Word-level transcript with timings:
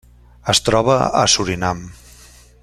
Es 0.53 0.61
troba 0.69 0.95
a 1.19 1.21
Surinam. 1.35 1.85